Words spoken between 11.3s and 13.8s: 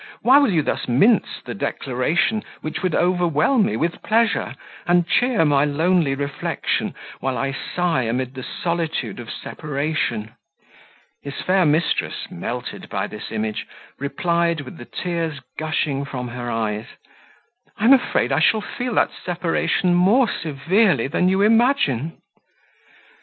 fair mistress, melted by this image,